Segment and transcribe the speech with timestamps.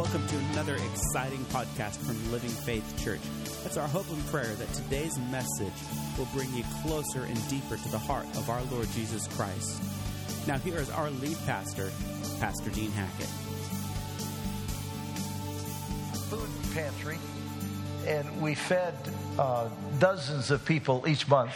[0.00, 3.20] Welcome to another exciting podcast from Living Faith Church.
[3.66, 5.74] It's our hope and prayer that today's message
[6.16, 9.82] will bring you closer and deeper to the heart of our Lord Jesus Christ.
[10.46, 11.92] Now, here is our lead pastor,
[12.40, 13.26] Pastor Dean Hackett.
[16.30, 17.18] Food pantry,
[18.06, 18.94] and we fed
[19.38, 21.52] uh, dozens of people each month.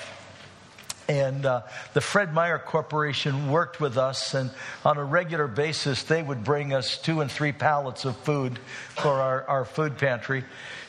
[1.08, 1.62] And uh,
[1.92, 4.50] the Fred Meyer Corporation worked with us, and
[4.84, 8.58] on a regular basis, they would bring us two and three pallets of food
[8.90, 10.44] for our, our food pantry.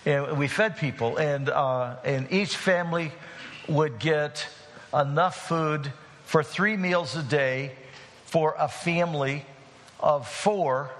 [0.06, 3.12] And we fed people, and, uh, and each family
[3.68, 4.48] would get
[4.94, 5.92] enough food
[6.24, 7.74] for three meals a day
[8.26, 9.46] for a family
[10.00, 10.92] of four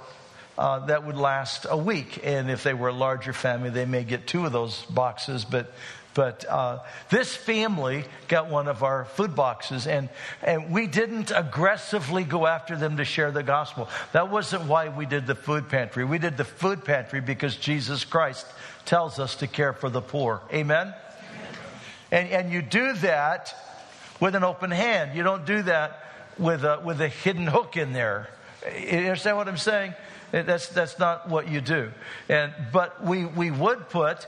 [0.58, 2.20] uh, that would last a week.
[2.24, 5.74] And if they were a larger family, they may get two of those boxes, but
[6.16, 6.80] but uh,
[7.10, 10.10] this family got one of our food boxes, and,
[10.42, 13.90] and we didn't aggressively go after them to share the gospel.
[14.14, 16.06] That wasn't why we did the food pantry.
[16.06, 18.48] We did the food pantry because Jesus Christ
[18.86, 20.42] tells us to care for the poor.
[20.54, 20.94] Amen?
[22.12, 23.54] And, and you do that
[24.22, 25.18] with an open hand.
[25.18, 26.02] You don't do that
[26.38, 28.30] with a, with a hidden hook in there.
[28.74, 29.94] You understand what I'm saying?
[30.32, 31.92] That's, that's not what you do.
[32.30, 34.28] And, but we, we would put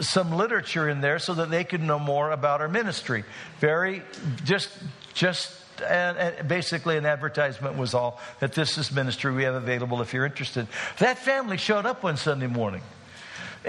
[0.00, 3.24] some literature in there so that they could know more about our ministry.
[3.60, 4.02] Very,
[4.44, 4.70] just,
[5.12, 10.14] just, and, basically an advertisement was all that this is ministry we have available if
[10.14, 10.66] you're interested.
[10.98, 12.82] That family showed up one Sunday morning.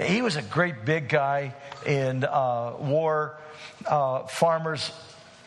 [0.00, 1.54] He was a great big guy
[1.86, 3.38] and uh, wore
[3.86, 4.90] uh, farmers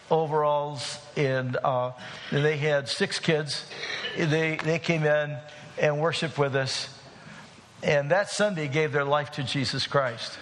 [0.09, 1.91] overalls and, uh,
[2.31, 3.65] and they had six kids.
[4.17, 5.37] They, they came in
[5.77, 6.89] and worshiped with us.
[7.83, 10.37] And that Sunday gave their life to Jesus Christ.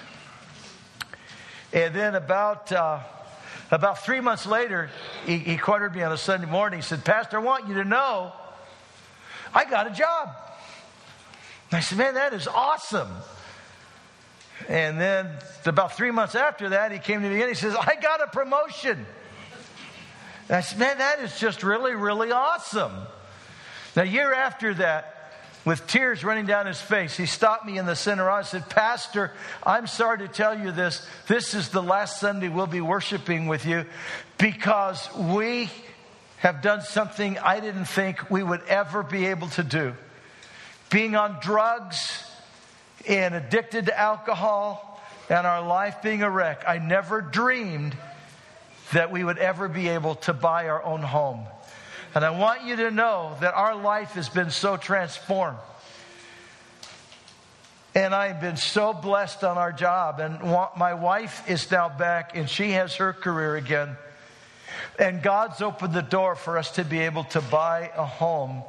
[1.77, 3.01] And then about, uh,
[3.69, 4.89] about three months later,
[5.27, 6.79] he, he cornered me on a Sunday morning.
[6.79, 8.33] He said, Pastor, I want you to know
[9.53, 10.29] I got a job.
[11.69, 13.09] And I said, Man, that is awesome.
[14.67, 15.29] And then
[15.67, 18.27] about three months after that, he came to me and he says, I got a
[18.27, 19.05] promotion.
[20.47, 22.93] And I said, Man, that is just really, really awesome.
[23.95, 25.16] Now, year after that,
[25.67, 28.69] with tears running down his face, he stopped me in the center aisle and said,
[28.69, 29.33] Pastor,
[29.63, 31.05] I'm sorry to tell you this.
[31.27, 33.85] This is the last Sunday we'll be worshiping with you
[34.37, 35.69] because we
[36.37, 39.93] have done something I didn't think we would ever be able to do.
[40.89, 42.23] Being on drugs
[43.07, 47.95] and addicted to alcohol and our life being a wreck, I never dreamed
[48.93, 51.45] that we would ever be able to buy our own home.
[52.17, 55.59] And I want you to know that our life has been so transformed.
[57.93, 60.19] And I've been so blessed on our job.
[60.19, 63.97] And my wife is now back and she has her career again.
[64.97, 68.63] And God's opened the door for us to be able to buy a home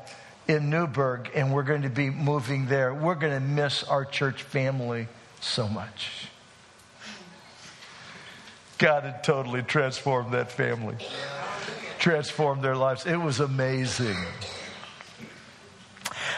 [0.47, 2.93] in Newberg, and we're going to be moving there.
[2.93, 5.09] We're going to miss our church family
[5.41, 6.29] so much.
[8.77, 10.97] God had totally transformed that family
[11.99, 13.07] transformed their lives.
[13.07, 14.17] It was amazing.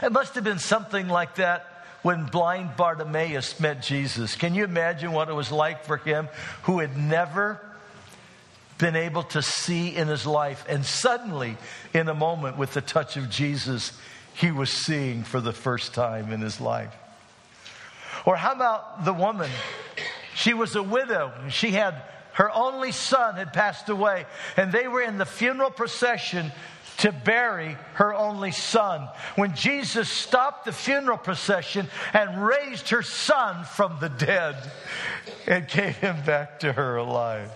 [0.03, 1.67] It must have been something like that
[2.03, 4.35] when blind Bartimaeus met Jesus.
[4.37, 6.29] Can you imagine what it was like for him
[6.63, 7.61] who had never
[8.79, 10.65] been able to see in his life?
[10.69, 11.59] And suddenly,
[11.93, 13.93] in a moment, with the touch of Jesus,
[14.35, 16.95] he was seeing for the first time in his life.
[18.25, 19.51] Or how about the woman?
[20.35, 21.33] She was a widow.
[21.51, 22.03] She had
[22.33, 24.27] her only son had passed away,
[24.57, 26.53] and they were in the funeral procession
[26.99, 29.09] to bury her only son.
[29.35, 34.57] When Jesus stopped the funeral procession and raised her son from the dead
[35.47, 37.51] and gave him back to her alive.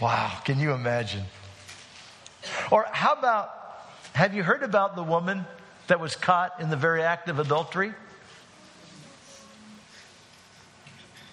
[0.00, 1.22] Wow, can you imagine?
[2.72, 3.50] Or how about,
[4.14, 5.44] have you heard about the woman
[5.86, 7.94] that was caught in the very act of adultery?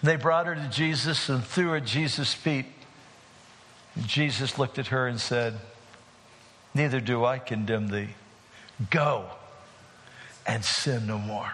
[0.03, 2.67] They brought her to Jesus and threw her at Jesus' feet.
[4.05, 5.55] Jesus looked at her and said,
[6.73, 8.09] Neither do I condemn thee.
[8.89, 9.25] Go
[10.45, 11.53] and sin no more.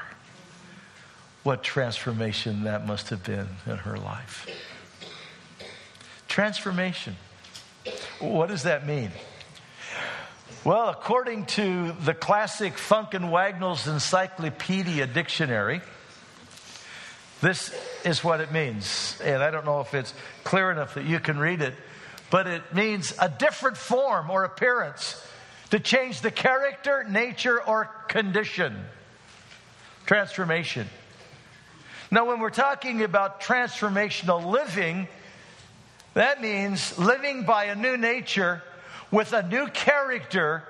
[1.44, 4.48] What transformation that must have been in her life.
[6.28, 7.16] Transformation.
[8.20, 9.12] What does that mean?
[10.64, 15.82] Well, according to the classic Funk and Wagnalls Encyclopedia Dictionary,
[17.42, 17.74] this
[18.06, 19.20] is what it means.
[19.22, 20.14] And I don't know if it's
[20.46, 21.74] clear enough that you can read it
[22.34, 25.24] but it means a different form or appearance
[25.70, 28.76] to change the character, nature, or condition.
[30.08, 30.88] Transformation.
[32.10, 35.08] Now, when we're talking about transformational living,
[36.16, 38.64] that means living by a new nature
[39.12, 40.64] with a new character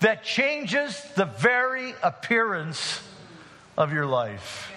[0.00, 3.00] that changes the very appearance
[3.78, 4.70] of your life.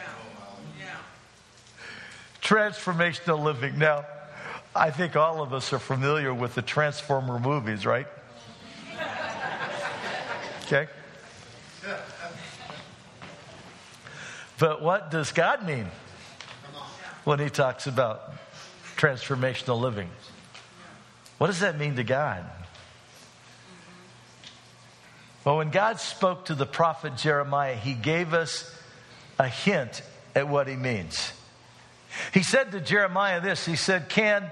[2.42, 3.77] Transformational living.
[3.77, 4.06] Now,
[4.75, 8.07] I think all of us are familiar with the Transformer movies, right?
[10.66, 10.88] Okay?
[14.60, 15.88] But what does God mean
[17.24, 18.33] when He talks about
[18.95, 20.10] transformational living?
[21.39, 22.45] What does that mean to God?
[25.45, 28.71] Well, when God spoke to the prophet Jeremiah, He gave us
[29.39, 30.04] a hint
[30.36, 31.31] at what He means.
[32.33, 34.51] He said to Jeremiah this He said, Can,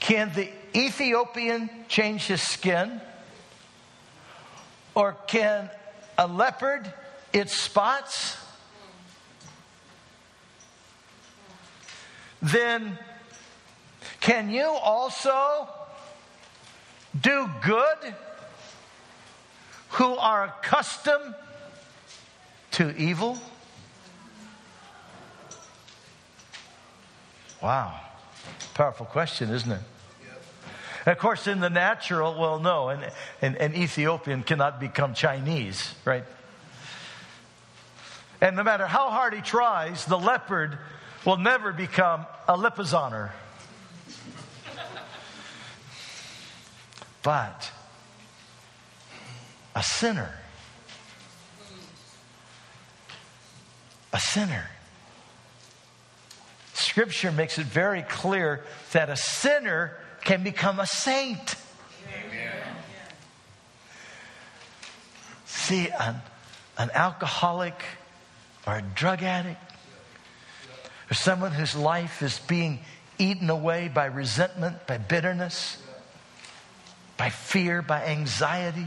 [0.00, 3.00] can the Ethiopian change his skin?
[4.94, 5.70] Or can
[6.16, 6.92] a leopard
[7.32, 8.36] its spots?
[12.40, 12.98] Then
[14.20, 15.68] can you also
[17.20, 18.14] do good
[19.90, 21.34] who are accustomed
[22.72, 23.38] to evil?
[27.60, 28.07] Wow.
[28.74, 29.80] Powerful question, isn't it?
[31.06, 33.02] Of course, in the natural, well, no, an,
[33.40, 36.24] an, an, Ethiopian cannot become Chinese, right?
[38.40, 40.78] And no matter how hard he tries, the leopard
[41.24, 43.30] will never become a Lipizzan.
[47.22, 47.72] But
[49.74, 50.34] a sinner,
[54.12, 54.68] a sinner.
[56.88, 59.92] Scripture makes it very clear that a sinner
[60.24, 61.54] can become a saint.
[62.08, 62.62] Amen.
[65.44, 66.16] See, an,
[66.78, 67.74] an alcoholic
[68.66, 69.60] or a drug addict
[71.10, 72.78] or someone whose life is being
[73.18, 75.76] eaten away by resentment, by bitterness,
[77.18, 78.86] by fear, by anxiety.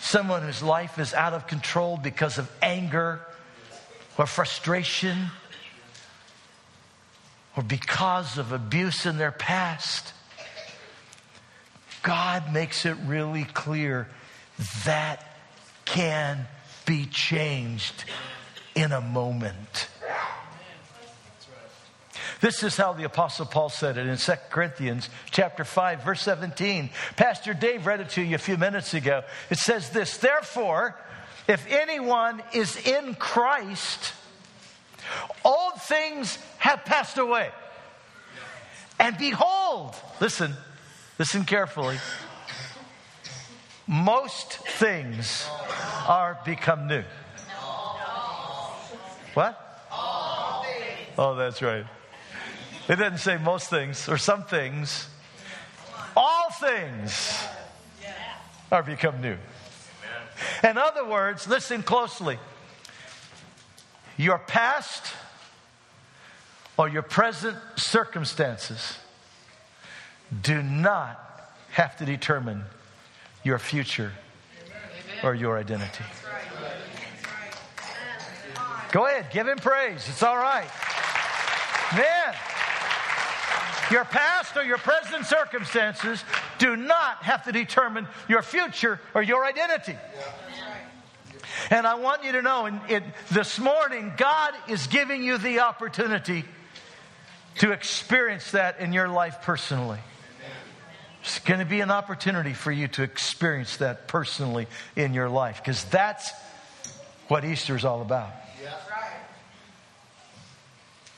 [0.00, 3.20] Someone whose life is out of control because of anger
[4.16, 5.30] or frustration
[7.56, 10.12] or because of abuse in their past.
[12.02, 14.08] God makes it really clear
[14.84, 15.24] that
[15.84, 16.46] can
[16.86, 18.04] be changed
[18.74, 19.88] in a moment.
[22.40, 26.90] This is how the apostle Paul said it in 2 Corinthians chapter 5 verse 17.
[27.16, 29.22] Pastor Dave read it to you a few minutes ago.
[29.48, 30.94] It says this, therefore,
[31.48, 34.12] if anyone is in Christ,
[35.44, 37.50] Old things have passed away.
[38.98, 40.54] And behold, listen,
[41.18, 41.98] listen carefully.
[43.86, 45.46] Most things
[46.06, 47.04] are become new.
[49.34, 49.60] What?
[51.16, 51.84] Oh, that's right.
[52.88, 55.08] It doesn't say most things or some things.
[56.16, 57.44] All things
[58.70, 59.36] are become new.
[60.62, 62.38] In other words, listen closely.
[64.16, 65.12] Your past
[66.76, 68.98] or your present circumstances
[70.42, 71.20] do not
[71.72, 72.64] have to determine
[73.42, 74.12] your future
[75.22, 76.04] or your identity.
[78.92, 80.08] Go ahead, give him praise.
[80.08, 80.68] It's all right.
[81.96, 82.34] Man,
[83.90, 86.24] your past or your present circumstances
[86.58, 89.96] do not have to determine your future or your identity.
[91.70, 96.44] And I want you to know in, this morning, God is giving you the opportunity
[97.58, 100.00] to experience that in your life personally.
[101.22, 105.62] It's going to be an opportunity for you to experience that personally in your life
[105.62, 106.32] because that's
[107.28, 108.30] what Easter is all about.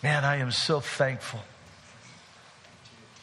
[0.02, 1.40] Man, I am so thankful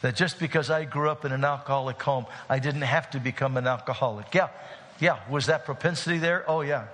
[0.02, 3.56] that just because I grew up in an alcoholic home, I didn't have to become
[3.56, 4.34] an alcoholic.
[4.34, 4.48] Yeah,
[5.00, 5.18] yeah.
[5.28, 6.44] Was that propensity there?
[6.48, 6.86] Oh, yeah.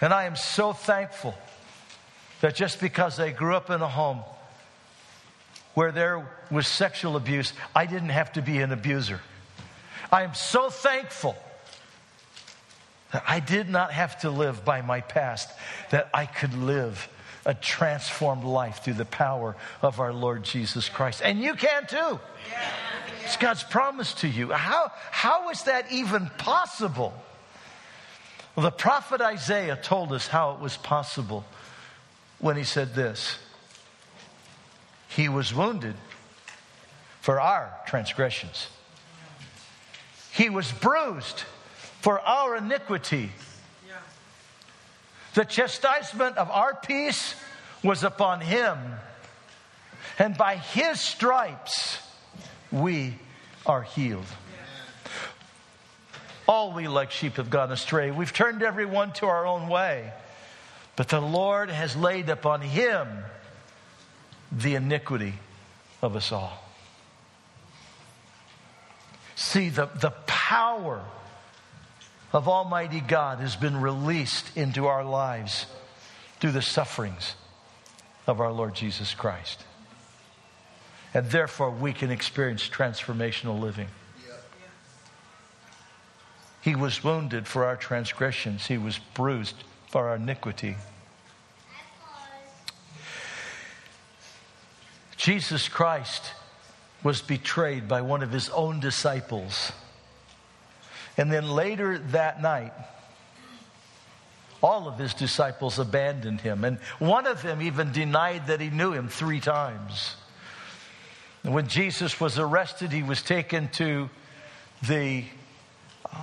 [0.00, 1.34] And I am so thankful
[2.40, 4.20] that just because I grew up in a home
[5.74, 9.20] where there was sexual abuse, I didn't have to be an abuser.
[10.10, 11.36] I am so thankful
[13.12, 15.50] that I did not have to live by my past,
[15.90, 17.08] that I could live
[17.50, 21.20] a transformed life through the power of our Lord Jesus Christ.
[21.24, 22.20] And you can too.
[23.24, 24.52] It's God's promise to you.
[24.52, 27.12] How, how is that even possible?
[28.54, 31.44] Well, the prophet Isaiah told us how it was possible
[32.38, 33.36] when he said this
[35.08, 35.96] He was wounded
[37.20, 38.68] for our transgressions,
[40.30, 41.42] He was bruised
[42.00, 43.30] for our iniquity.
[45.34, 47.34] The chastisement of our peace
[47.82, 48.78] was upon him,
[50.18, 51.98] and by his stripes
[52.70, 53.14] we
[53.64, 54.26] are healed.
[56.48, 58.10] All we like sheep have gone astray.
[58.10, 60.12] We've turned everyone to our own way.
[60.96, 63.06] But the Lord has laid upon him
[64.50, 65.34] the iniquity
[66.02, 66.62] of us all.
[69.36, 71.02] See, the, the power
[72.32, 75.66] of Almighty God has been released into our lives
[76.38, 77.34] through the sufferings
[78.26, 79.64] of our Lord Jesus Christ.
[81.12, 83.88] And therefore, we can experience transformational living.
[86.62, 89.56] He was wounded for our transgressions, He was bruised
[89.88, 90.76] for our iniquity.
[95.16, 96.32] Jesus Christ
[97.02, 99.72] was betrayed by one of his own disciples.
[101.20, 102.72] And then later that night,
[104.62, 106.64] all of his disciples abandoned him.
[106.64, 110.16] And one of them even denied that he knew him three times.
[111.42, 114.08] When Jesus was arrested, he was taken to
[114.88, 115.24] the
[116.10, 116.16] uh,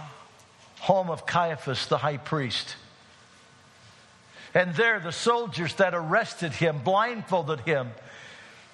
[0.80, 2.76] home of Caiaphas, the high priest.
[4.56, 7.92] And there, the soldiers that arrested him blindfolded him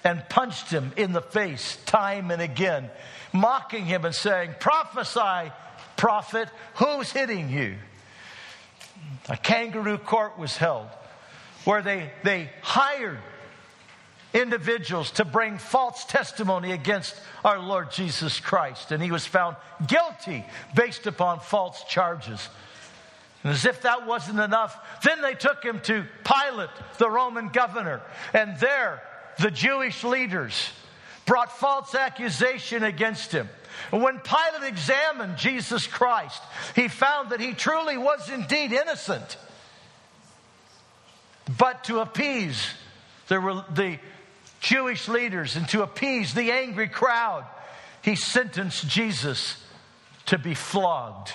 [0.02, 2.88] and punched him in the face time and again,
[3.34, 5.52] mocking him and saying, Prophesy,
[6.04, 7.76] prophet, who's hitting you?
[9.30, 10.88] A kangaroo court was held
[11.64, 13.16] where they, they hired
[14.34, 18.92] individuals to bring false testimony against our Lord Jesus Christ.
[18.92, 19.56] And he was found
[19.86, 20.44] guilty
[20.76, 22.50] based upon false charges.
[23.42, 26.68] And as if that wasn't enough, then they took him to Pilate,
[26.98, 28.02] the Roman governor.
[28.34, 29.02] And there,
[29.38, 30.68] the Jewish leaders
[31.24, 33.48] brought false accusation against him.
[33.90, 36.42] When Pilate examined Jesus Christ,
[36.74, 39.36] he found that he truly was indeed innocent.
[41.58, 42.66] But to appease
[43.28, 43.98] the, the
[44.60, 47.44] Jewish leaders and to appease the angry crowd,
[48.02, 49.62] he sentenced Jesus
[50.26, 51.32] to be flogged.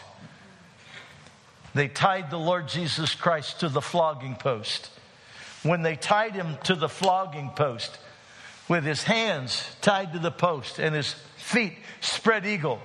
[1.75, 4.89] They tied the Lord Jesus Christ to the flogging post.
[5.62, 8.00] When they tied him to the flogging post,
[8.69, 12.79] with his hands tied to the post and his feet spread eagle,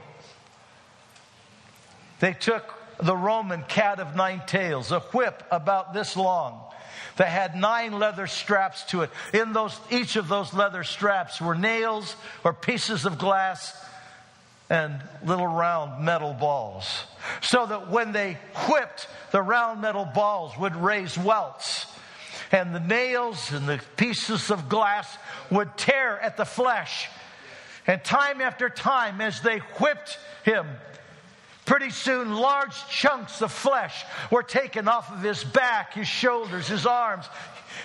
[2.18, 6.60] they took the Roman cat of nine tails, a whip about this long,
[7.16, 9.10] that had nine leather straps to it.
[9.32, 13.76] In those, each of those leather straps were nails or pieces of glass
[14.70, 17.04] and little round metal balls.
[17.42, 18.38] So that when they
[18.68, 21.86] whipped, the round metal balls would raise welts.
[22.50, 25.18] And the nails and the pieces of glass
[25.50, 27.08] would tear at the flesh.
[27.86, 30.66] And time after time, as they whipped him,
[31.64, 36.84] Pretty soon, large chunks of flesh were taken off of his back, his shoulders, his
[36.84, 37.26] arms,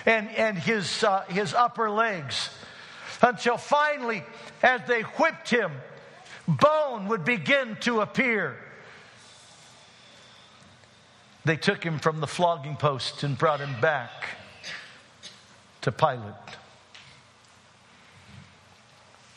[0.04, 2.50] and, and his, uh, his upper legs.
[3.22, 4.22] Until finally,
[4.62, 5.72] as they whipped him,
[6.46, 8.56] bone would begin to appear.
[11.46, 14.10] They took him from the flogging post and brought him back
[15.82, 16.34] to Pilate.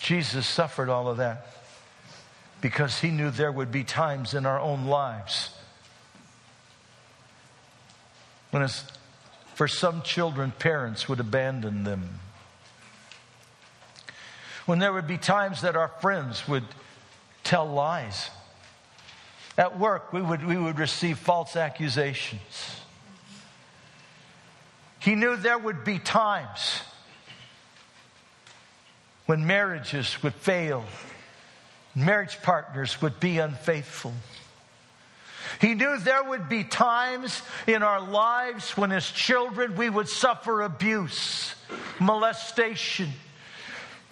[0.03, 1.47] Jesus suffered all of that
[2.59, 5.49] because he knew there would be times in our own lives
[8.51, 8.67] when,
[9.55, 12.19] for some children, parents would abandon them.
[14.65, 16.65] When there would be times that our friends would
[17.45, 18.29] tell lies.
[19.57, 22.81] At work, we would, we would receive false accusations.
[24.99, 26.81] He knew there would be times
[29.25, 30.83] when marriages would fail
[31.95, 34.13] marriage partners would be unfaithful.
[35.61, 40.61] He knew there would be times in our lives when, as children, we would suffer
[40.63, 41.53] abuse,
[41.99, 43.09] molestation,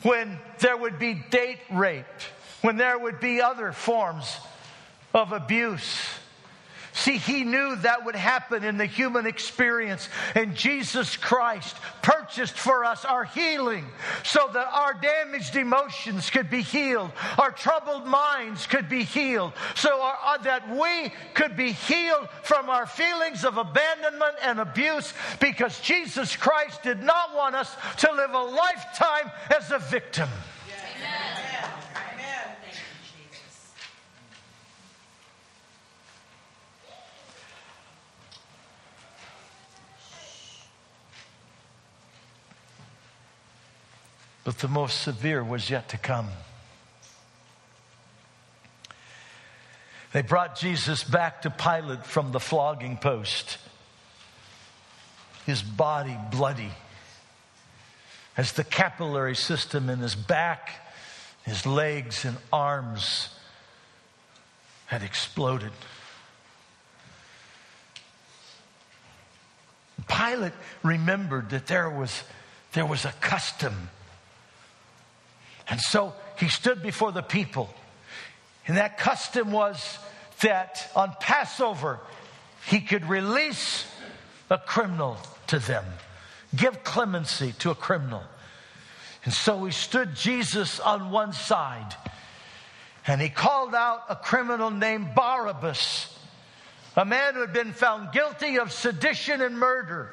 [0.03, 2.05] when there would be date rape,
[2.61, 4.37] when there would be other forms
[5.13, 5.99] of abuse.
[6.93, 12.83] See, he knew that would happen in the human experience, and Jesus Christ purchased for
[12.83, 13.87] us our healing
[14.23, 20.01] so that our damaged emotions could be healed, our troubled minds could be healed, so
[20.01, 25.79] our, uh, that we could be healed from our feelings of abandonment and abuse because
[25.79, 30.27] Jesus Christ did not want us to live a lifetime as a victim.
[44.43, 46.29] But the most severe was yet to come.
[50.13, 53.57] They brought Jesus back to Pilate from the flogging post,
[55.45, 56.71] his body bloody,
[58.35, 60.69] as the capillary system in his back,
[61.43, 63.29] his legs, and arms
[64.87, 65.71] had exploded.
[70.07, 72.23] Pilate remembered that there was,
[72.73, 73.89] there was a custom.
[75.71, 77.73] And so he stood before the people.
[78.67, 79.97] And that custom was
[80.41, 81.99] that on Passover,
[82.67, 83.87] he could release
[84.49, 85.85] a criminal to them,
[86.53, 88.21] give clemency to a criminal.
[89.23, 91.95] And so he stood Jesus on one side
[93.07, 96.13] and he called out a criminal named Barabbas,
[96.97, 100.09] a man who had been found guilty of sedition and murder.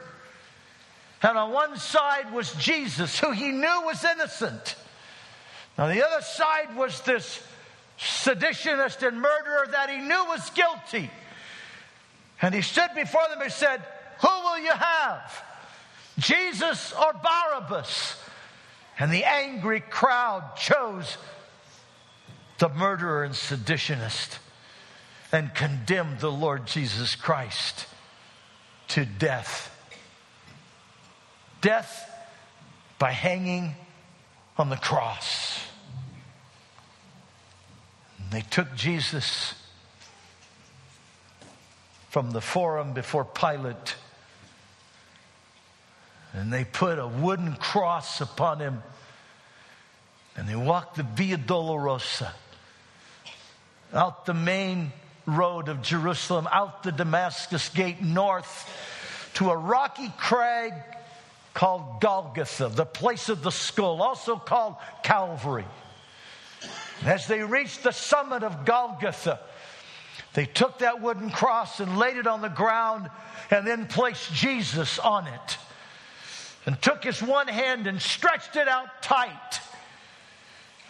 [1.20, 4.76] And on one side was Jesus, who he knew was innocent.
[5.78, 7.40] On the other side was this
[7.98, 11.08] seditionist and murderer that he knew was guilty.
[12.42, 13.82] And he stood before them and said,
[14.20, 15.44] Who will you have?
[16.18, 18.20] Jesus or Barabbas?
[18.98, 21.16] And the angry crowd chose
[22.58, 24.38] the murderer and seditionist
[25.30, 27.86] and condemned the Lord Jesus Christ
[28.88, 29.72] to death.
[31.60, 32.10] Death
[32.98, 33.74] by hanging
[34.56, 35.67] on the cross.
[38.28, 39.54] And they took Jesus
[42.10, 43.94] from the forum before Pilate
[46.34, 48.82] and they put a wooden cross upon him
[50.36, 52.32] and they walked the Via Dolorosa
[53.94, 54.92] out the main
[55.24, 60.74] road of Jerusalem, out the Damascus gate north to a rocky crag
[61.54, 65.64] called Golgotha, the place of the skull, also called Calvary.
[67.04, 69.40] As they reached the summit of Golgotha,
[70.34, 73.08] they took that wooden cross and laid it on the ground
[73.50, 75.58] and then placed Jesus on it.
[76.66, 79.60] And took his one hand and stretched it out tight.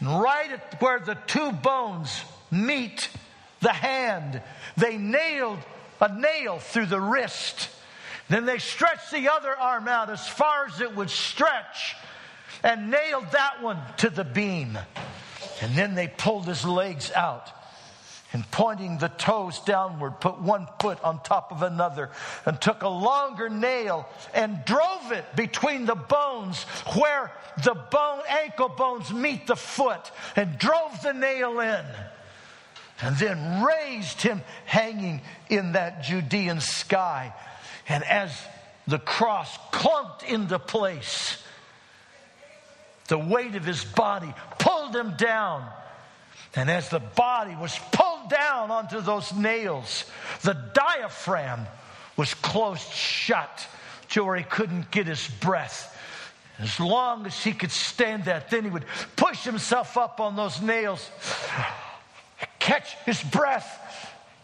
[0.00, 3.08] And right at where the two bones meet
[3.60, 4.42] the hand.
[4.76, 5.58] They nailed
[6.00, 7.68] a nail through the wrist.
[8.28, 11.96] Then they stretched the other arm out as far as it would stretch
[12.62, 14.78] and nailed that one to the beam.
[15.60, 17.50] And then they pulled his legs out
[18.32, 22.10] and pointing the toes downward, put one foot on top of another
[22.44, 26.62] and took a longer nail and drove it between the bones
[26.94, 27.32] where
[27.64, 31.84] the bone, ankle bones meet the foot and drove the nail in
[33.00, 37.32] and then raised him hanging in that Judean sky.
[37.88, 38.30] And as
[38.86, 41.42] the cross clumped into place,
[43.08, 45.68] the weight of his body pulled him down.
[46.54, 50.04] And as the body was pulled down onto those nails,
[50.42, 51.66] the diaphragm
[52.16, 53.66] was closed shut
[54.10, 55.94] to where he couldn't get his breath.
[56.58, 60.60] As long as he could stand that, then he would push himself up on those
[60.60, 61.08] nails
[62.68, 63.87] catch his breath.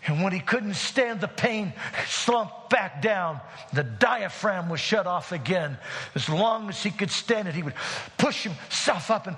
[0.06, 1.72] And when he couldn't stand the pain,
[2.06, 3.40] slumped back down.
[3.72, 5.78] The diaphragm was shut off again.
[6.14, 7.74] As long as he could stand it, he would
[8.18, 9.36] push himself up and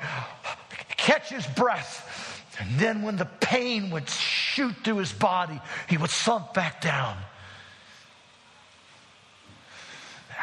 [0.97, 2.43] catch his breath.
[2.59, 7.17] And then when the pain would shoot through his body, he would slump back down.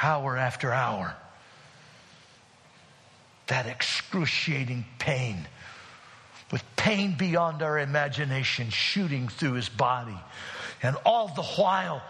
[0.01, 1.15] Hour after hour.
[3.47, 5.47] That excruciating pain
[6.53, 10.15] with pain beyond our imagination shooting through his body.
[10.83, 12.03] And all the while,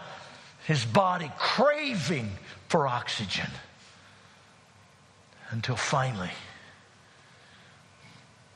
[0.66, 2.30] his body craving
[2.68, 3.48] for oxygen.
[5.48, 6.32] Until finally,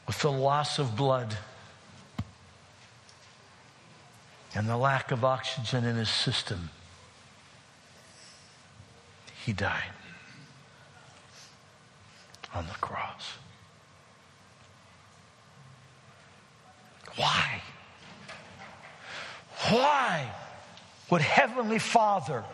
[0.06, 1.34] with the loss of blood
[4.54, 6.68] and the lack of oxygen in his system,
[9.42, 9.92] he died
[12.54, 13.38] on the cross.
[17.18, 17.60] Why?
[19.70, 20.30] Why
[21.10, 22.44] would Heavenly Father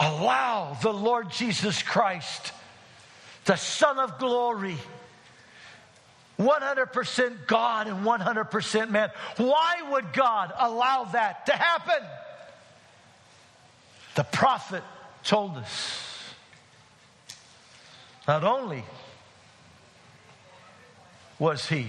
[0.00, 2.52] allow the Lord Jesus Christ,
[3.44, 4.76] the Son of glory,
[6.38, 9.10] 100% God and 100% man.
[9.36, 12.02] Why would God allow that to happen?
[14.14, 14.82] The prophet
[15.22, 16.06] told us.
[18.26, 18.84] Not only
[21.38, 21.88] was he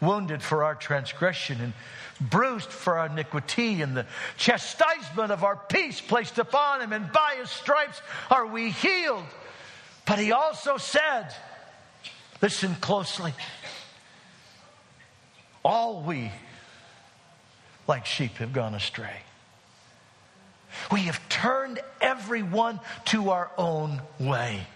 [0.00, 1.72] wounded for our transgression and
[2.20, 7.36] bruised for our iniquity, and the chastisement of our peace placed upon him, and by
[7.38, 8.00] his stripes
[8.30, 9.24] are we healed.
[10.06, 11.34] But he also said,
[12.40, 13.32] listen closely,
[15.64, 16.30] all we
[17.86, 19.20] like sheep have gone astray.
[20.90, 24.66] We have turned everyone to our own way.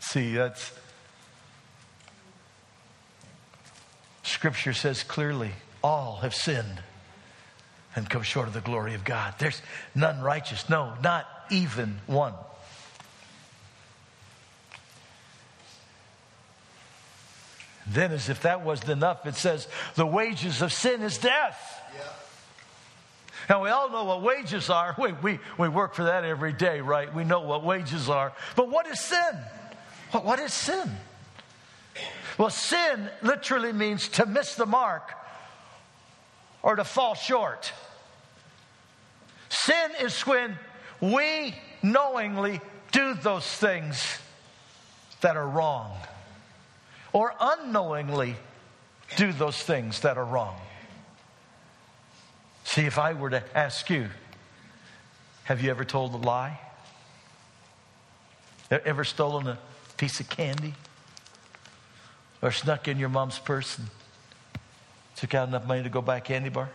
[0.00, 0.72] See, that's
[4.42, 5.52] Scripture says clearly
[5.84, 6.82] all have sinned
[7.94, 9.34] and come short of the glory of God.
[9.38, 9.62] There's
[9.94, 10.68] none righteous.
[10.68, 12.34] No, not even one.
[17.86, 21.80] Then, as if that wasn't enough, it says, the wages of sin is death.
[23.48, 24.96] Now, we all know what wages are.
[24.98, 27.14] We, we, we work for that every day, right?
[27.14, 28.32] We know what wages are.
[28.56, 29.38] But what is sin?
[30.10, 30.90] What, what is sin?
[32.38, 35.12] Well, sin literally means to miss the mark
[36.62, 37.72] or to fall short.
[39.48, 40.58] Sin is when
[41.00, 44.18] we knowingly do those things
[45.20, 45.96] that are wrong
[47.12, 48.36] or unknowingly
[49.16, 50.56] do those things that are wrong.
[52.64, 54.08] See, if I were to ask you,
[55.44, 56.58] have you ever told a lie?
[58.70, 59.58] Ever stolen a
[59.98, 60.74] piece of candy?
[62.42, 63.86] Or snuck in your mom's purse and
[65.14, 66.68] took out enough money to go buy a candy bar?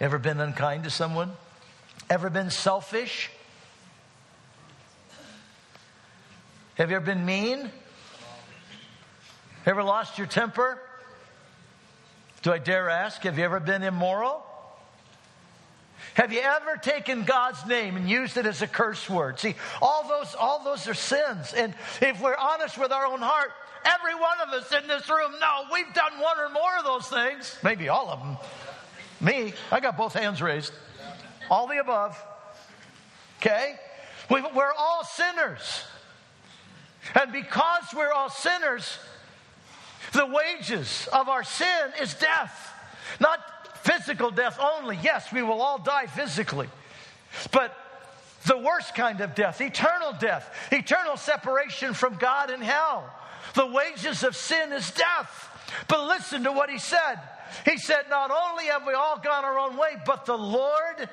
[0.00, 1.32] Ever been unkind to someone?
[2.08, 3.30] Ever been selfish?
[6.76, 7.72] Have you ever been mean?
[9.66, 10.78] Ever lost your temper?
[12.42, 14.46] Do I dare ask, have you ever been immoral?
[16.18, 19.38] Have you ever taken God's name and used it as a curse word?
[19.38, 21.54] See, all those, all those are sins.
[21.56, 23.52] And if we're honest with our own heart,
[23.84, 27.06] every one of us in this room know we've done one or more of those
[27.06, 27.56] things.
[27.62, 28.36] Maybe all of them.
[29.20, 30.72] Me, I got both hands raised.
[31.48, 32.20] All the above.
[33.38, 33.76] Okay?
[34.28, 35.84] We're all sinners.
[37.14, 38.98] And because we're all sinners,
[40.12, 42.74] the wages of our sin is death.
[43.20, 43.38] Not
[43.88, 44.98] physical death only.
[45.02, 46.68] Yes, we will all die physically.
[47.52, 47.74] But
[48.46, 53.10] the worst kind of death, eternal death, eternal separation from God in hell.
[53.54, 55.44] The wages of sin is death.
[55.88, 57.16] But listen to what he said.
[57.64, 61.08] He said, Not only have we all gone our own way, but the Lord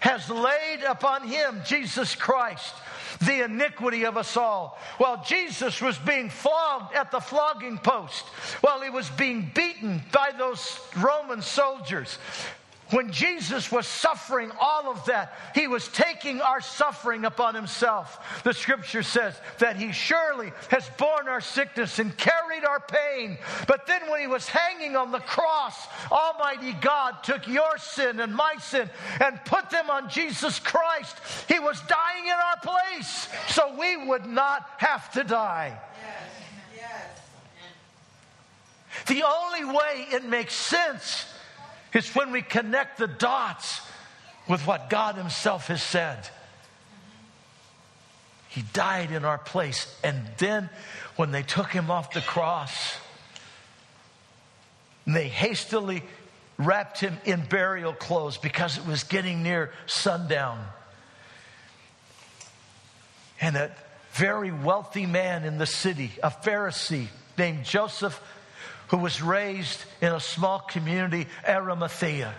[0.00, 2.74] has laid upon him, Jesus Christ,
[3.20, 4.78] the iniquity of us all.
[4.98, 8.24] While Jesus was being flogged at the flogging post,
[8.60, 12.18] while he was being beaten by those Roman soldiers,
[12.90, 18.42] when Jesus was suffering all of that, he was taking our suffering upon himself.
[18.44, 23.36] The scripture says that he surely has borne our sickness and carried our pain.
[23.66, 28.34] But then when he was hanging on the cross, Almighty God took your sin and
[28.34, 28.88] my sin
[29.20, 31.14] and put them on Jesus Christ.
[31.46, 35.78] He was dying in our place so we would not have to die.
[36.74, 36.76] Yes.
[36.76, 37.20] Yes.
[39.06, 41.26] The only way it makes sense
[41.92, 43.80] it's when we connect the dots
[44.48, 46.28] with what God Himself has said.
[48.48, 49.94] He died in our place.
[50.02, 50.70] And then
[51.16, 52.96] when they took Him off the cross,
[55.06, 56.02] they hastily
[56.56, 60.64] wrapped Him in burial clothes because it was getting near sundown.
[63.40, 63.70] And a
[64.12, 68.20] very wealthy man in the city, a Pharisee named Joseph
[68.88, 72.34] who was raised in a small community, Arimathea.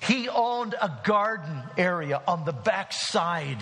[0.00, 3.58] He owned a garden area on the back side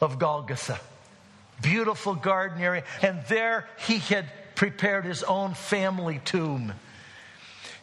[0.00, 0.78] of Golgotha.
[1.62, 2.84] Beautiful garden area.
[3.00, 6.74] And there he had prepared his own family tomb.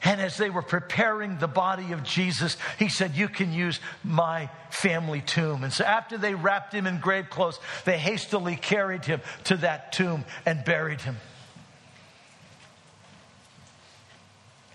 [0.03, 4.49] And as they were preparing the body of Jesus, he said, You can use my
[4.69, 5.63] family tomb.
[5.63, 9.93] And so after they wrapped him in grave clothes, they hastily carried him to that
[9.93, 11.17] tomb and buried him.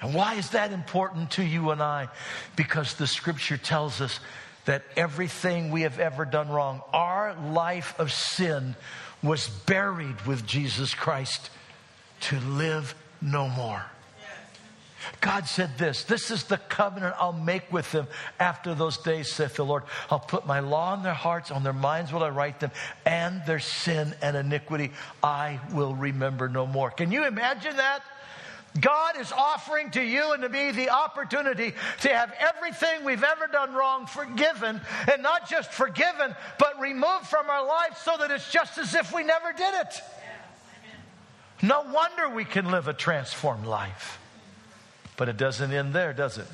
[0.01, 2.09] And why is that important to you and I?
[2.57, 4.21] Because the scripture tells us
[4.65, 8.77] that everything we have ever done wrong, our life of sin
[9.23, 11.51] was buried with Jesus Christ
[12.21, 13.85] to live no more.
[15.21, 18.07] God said this This is the covenant I'll make with them
[18.39, 19.85] after those days, saith the Lord.
[20.11, 22.71] I'll put my law in their hearts, on their minds will I write them,
[23.05, 26.91] and their sin and iniquity I will remember no more.
[26.91, 28.03] Can you imagine that?
[28.81, 33.47] God is offering to you and to me the opportunity to have everything we've ever
[33.47, 34.81] done wrong forgiven,
[35.13, 39.15] and not just forgiven, but removed from our life so that it's just as if
[39.15, 39.95] we never did it.
[41.63, 44.19] No wonder we can live a transformed life.
[45.17, 46.47] But it doesn't end there, does it?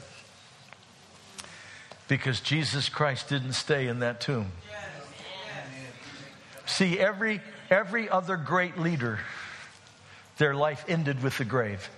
[2.09, 4.53] Because Jesus Christ didn't stay in that tomb.
[6.67, 9.19] See, every, every other great leader,
[10.39, 11.91] their life ended with the grave.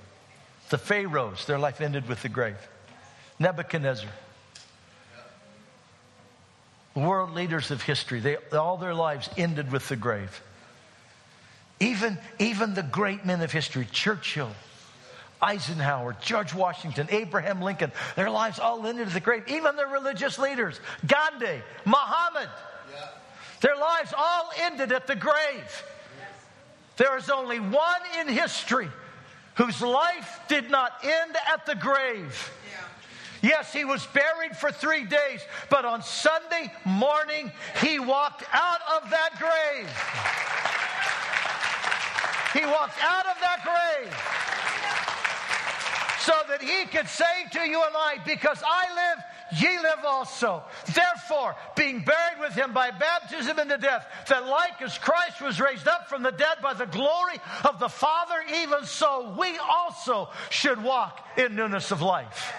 [0.69, 2.57] The Pharaohs, their life ended with the grave.
[3.39, 4.09] Nebuchadnezzar.
[6.95, 10.43] World leaders of history, they, all their lives ended with the grave.
[11.79, 14.51] Even, even the great men of history, Churchill,
[15.43, 19.45] Eisenhower, George Washington, Abraham Lincoln, their lives all ended at the grave.
[19.49, 22.49] Even the religious leaders, Gandhi, Muhammad,
[22.91, 23.09] yeah.
[23.61, 25.85] their lives all ended at the grave.
[26.97, 28.89] There is only one in history
[29.57, 32.53] whose life did not end at the grave.
[33.43, 39.11] Yes, he was buried for three days, but on Sunday morning, he walked out of
[39.11, 39.89] that grave.
[42.53, 44.13] He walked out of that grave
[46.21, 50.65] so that he could say to you and I, Because I live, ye live also.
[50.93, 55.89] Therefore, being buried with him by baptism into death, that like as Christ was raised
[55.89, 60.83] up from the dead by the glory of the Father, even so we also should
[60.83, 62.53] walk in newness of life.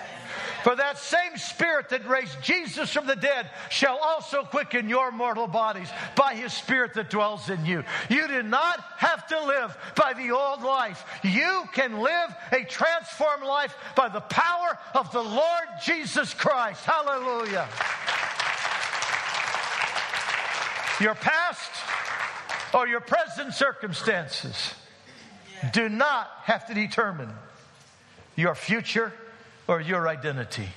[0.63, 5.47] For that same Spirit that raised Jesus from the dead shall also quicken your mortal
[5.47, 7.83] bodies by His Spirit that dwells in you.
[8.09, 11.05] You do not have to live by the old life.
[11.23, 16.83] You can live a transformed life by the power of the Lord Jesus Christ.
[16.85, 17.67] Hallelujah.
[20.99, 21.71] Your past
[22.73, 24.73] or your present circumstances
[25.71, 27.29] do not have to determine
[28.35, 29.13] your future
[29.67, 30.69] or your identity.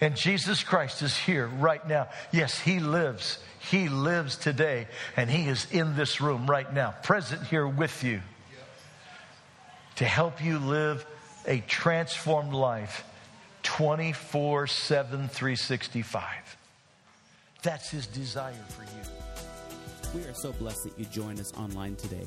[0.00, 2.08] And Jesus Christ is here right now.
[2.32, 3.38] Yes, He lives.
[3.70, 8.20] He lives today, and He is in this room right now, present here with you
[9.96, 11.06] to help you live
[11.46, 13.04] a transformed life
[13.62, 16.24] 24 7, 365.
[17.62, 20.20] That's His desire for you.
[20.20, 22.26] We are so blessed that you joined us online today.